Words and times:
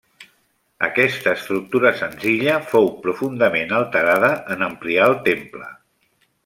Aquesta 0.87 1.33
estructura 1.39 1.91
senzilla 1.99 2.57
fou 2.73 2.91
profundament 3.05 3.77
alterada 3.83 4.35
en 4.57 4.69
ampliar 4.73 5.11
el 5.13 5.19
temple. 5.33 5.71